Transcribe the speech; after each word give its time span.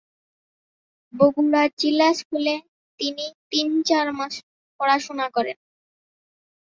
বগুড়া 1.13 1.63
জিলা 1.79 2.09
স্কুলে 2.19 2.55
তিনি 2.99 3.25
তিন-চার 3.51 4.07
মাস 4.17 4.33
পড়াশুনা 4.79 5.25
করেন। 5.35 5.57